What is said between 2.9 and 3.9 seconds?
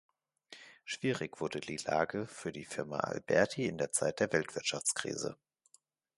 Alberti in